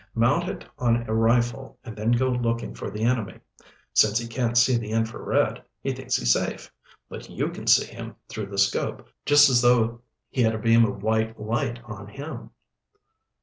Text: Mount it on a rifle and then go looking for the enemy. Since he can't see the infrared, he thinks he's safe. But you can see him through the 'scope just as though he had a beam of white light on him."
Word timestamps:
Mount 0.15 0.49
it 0.49 0.65
on 0.79 1.07
a 1.07 1.13
rifle 1.13 1.77
and 1.83 1.95
then 1.95 2.11
go 2.11 2.29
looking 2.29 2.73
for 2.73 2.89
the 2.89 3.03
enemy. 3.03 3.37
Since 3.93 4.17
he 4.17 4.27
can't 4.27 4.57
see 4.57 4.75
the 4.75 4.89
infrared, 4.89 5.61
he 5.79 5.93
thinks 5.93 6.15
he's 6.15 6.33
safe. 6.33 6.73
But 7.07 7.29
you 7.29 7.51
can 7.51 7.67
see 7.67 7.85
him 7.85 8.15
through 8.27 8.47
the 8.47 8.57
'scope 8.57 9.07
just 9.27 9.47
as 9.47 9.61
though 9.61 10.01
he 10.31 10.41
had 10.41 10.55
a 10.55 10.57
beam 10.57 10.85
of 10.85 11.03
white 11.03 11.39
light 11.39 11.81
on 11.85 12.07
him." 12.07 12.49